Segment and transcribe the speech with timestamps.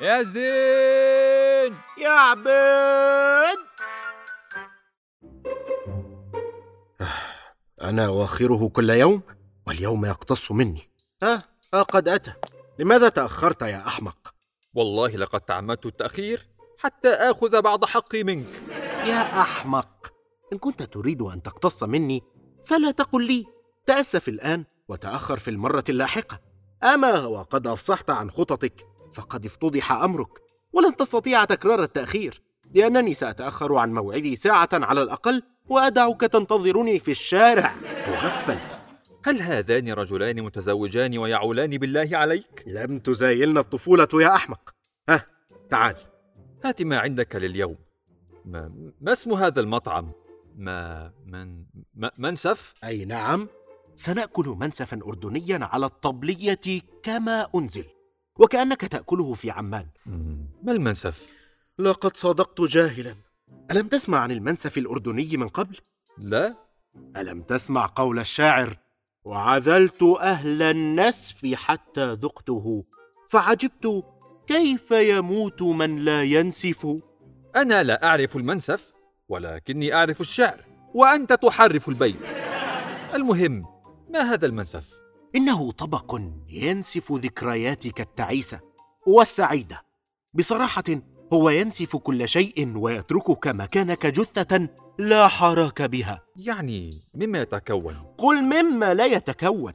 [0.00, 1.76] يا زين!
[1.98, 3.58] يا عبيد!
[7.82, 9.22] أنا أؤخره كل يوم؟
[9.66, 10.90] واليوم يقتص مني.
[11.22, 11.38] آه,
[11.74, 12.32] آه قد أتى.
[12.78, 14.34] لماذا تأخرت يا أحمق؟
[14.74, 16.48] والله لقد تعمدت التأخير
[16.78, 18.62] حتى آخذ بعض حقي منك.
[19.04, 20.12] يا أحمق
[20.52, 22.22] إن كنت تريد أن تقتص مني
[22.64, 23.46] فلا تقل لي.
[23.86, 26.40] تأسف الآن وتأخر في المرة اللاحقة.
[26.84, 30.28] أما وقد أفصحت عن خططك فقد افتضح أمرك
[30.72, 32.42] ولن تستطيع تكرار التأخير
[32.74, 37.74] لأنني سأتأخر عن موعدي ساعة على الأقل وأدعك تنتظرني في الشارع
[38.08, 38.58] مغفل
[39.26, 44.74] هل هذان رجلان متزوجان ويعولان بالله عليك؟ لم تزايلنا الطفولة يا أحمق
[45.08, 45.26] ها
[45.70, 45.96] تعال
[46.64, 47.76] هات ما عندك لليوم
[48.44, 50.12] ما, ما اسم هذا المطعم؟
[50.56, 53.48] ما من ما منسف؟ أي نعم
[53.96, 57.84] سنأكل منسفا أردنيا على الطبلية كما أنزل
[58.40, 59.86] وكأنك تأكله في عمان.
[60.62, 61.32] ما المنسف؟
[61.78, 63.14] لقد صدقت جاهلا.
[63.70, 65.76] ألم تسمع عن المنسف الأردني من قبل؟
[66.18, 66.56] لا.
[67.16, 68.76] ألم تسمع قول الشاعر؟
[69.24, 72.84] وعذلت أهل النسف حتى ذقته
[73.28, 74.04] فعجبت
[74.46, 76.86] كيف يموت من لا ينسف.
[77.56, 78.92] أنا لا أعرف المنسف
[79.28, 82.26] ولكني أعرف الشعر وأنت تحرف البيت.
[83.14, 83.66] المهم
[84.10, 85.00] ما هذا المنسف؟
[85.36, 88.60] إنه طبق ينسف ذكرياتك التعيسة
[89.06, 89.82] والسعيدة.
[90.34, 90.84] بصراحة
[91.32, 96.22] هو ينسف كل شيء ويتركك مكانك جثة لا حراك بها.
[96.36, 99.72] يعني مما يتكون؟ قل مما لا يتكون.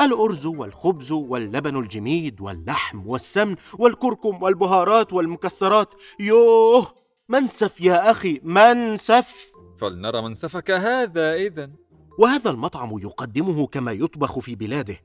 [0.00, 5.94] الأرز والخبز واللبن الجميد واللحم والسمن والكركم والبهارات والمكسرات.
[6.20, 6.86] يوه
[7.28, 9.46] منسف يا أخي منسف.
[9.80, 11.70] فلنرى منسفك هذا إذا
[12.18, 14.96] وهذا المطعم يقدمه كما يطبخ في بلاده.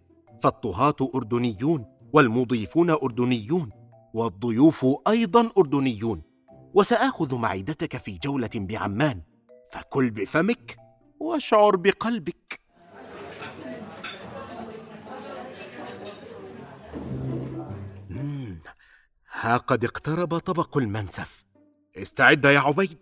[0.43, 3.69] فالطهاة أردنيون والمضيفون أردنيون
[4.13, 6.21] والضيوف أيضا أردنيون.
[6.73, 9.21] وسآخذ معدتك في جولة بعمان.
[9.71, 10.77] فكل بفمك
[11.19, 12.61] واشعر بقلبك.
[19.31, 21.45] ها قد اقترب طبق المنسف.
[21.97, 22.99] استعد يا عبيد.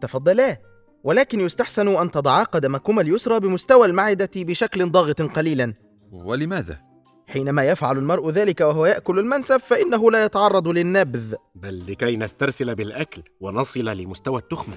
[0.00, 0.69] تفضلا.
[1.04, 5.74] ولكن يستحسن أن تضعا قدمكما اليسرى بمستوى المعدة بشكل ضاغط قليلا.
[6.12, 6.80] ولماذا؟
[7.26, 11.34] حينما يفعل المرء ذلك وهو يأكل المنسف فإنه لا يتعرض للنبذ.
[11.54, 14.74] بل لكي نسترسل بالأكل ونصل لمستوى التخمة.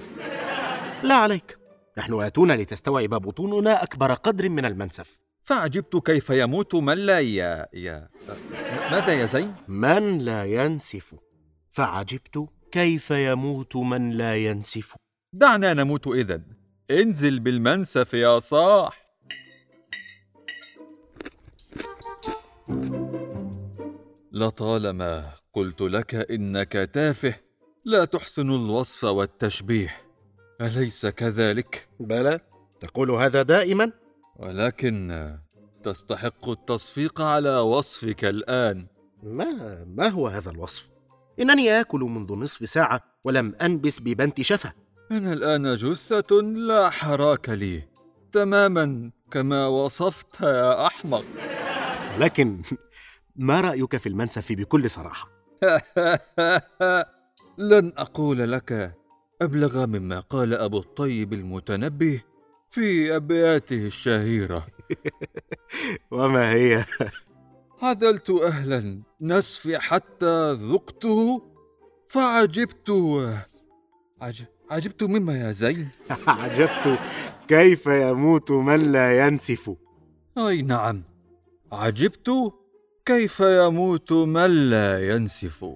[1.08, 1.58] لا عليك.
[1.98, 5.18] نحن آتون لتستوعب بطوننا أكبر قدر من المنسف.
[5.42, 7.66] فعجبت كيف يموت من لا ي...
[7.74, 8.08] ي...
[8.90, 11.14] ماذا يا زين؟ من لا ينسف.
[11.70, 14.94] فعجبت كيف يموت من لا ينسف.
[15.36, 16.42] دعنا نموت إذا
[16.90, 19.04] انزل بالمنسف يا صاح.
[24.32, 27.34] لطالما قلت لك إنك تافه
[27.84, 29.94] لا تحسن الوصف والتشبيه.
[30.60, 32.40] أليس كذلك؟ بلى
[32.80, 33.92] تقول هذا دائما؟
[34.36, 35.38] ولكن
[35.82, 38.86] تستحق التصفيق على وصفك الآن.
[39.22, 40.90] ما ما هو هذا الوصف؟
[41.40, 44.83] إنني آكل منذ نصف ساعة ولم أنبس ببنت شفة
[45.14, 47.82] أنا الآن جثة لا حراك لي
[48.32, 51.24] تماما كما وصفت يا أحمق
[52.18, 52.62] لكن
[53.36, 55.28] ما رأيك في المنسف بكل صراحة؟
[57.58, 58.94] لن أقول لك
[59.42, 62.20] أبلغ مما قال أبو الطيب المتنبي
[62.70, 64.66] في أبياته الشهيرة
[66.10, 66.84] وما هي؟
[67.82, 71.42] عذلت أهل النسف حتى ذقته
[72.08, 72.90] فعجبت
[74.20, 74.44] عج...
[74.74, 75.88] عجبت مما يا زين
[76.26, 76.98] عجبت
[77.48, 79.76] كيف يموت من لا ينسف؟
[80.38, 81.02] أي نعم.
[81.72, 82.30] عجبت
[83.06, 85.66] كيف يموت من لا ينسف.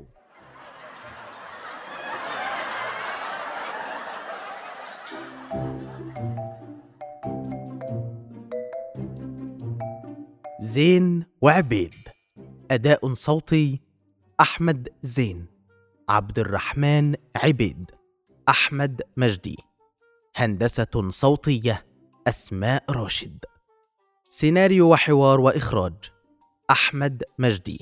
[10.60, 11.94] زين وعبيد.
[12.70, 13.80] أداء صوتي
[14.40, 15.46] أحمد زين
[16.08, 17.97] عبد الرحمن عبيد.
[18.48, 19.56] أحمد مجدي
[20.36, 21.86] هندسة صوتية
[22.28, 23.44] أسماء راشد.
[24.28, 25.94] سيناريو وحوار وإخراج
[26.70, 27.80] أحمد مجدي.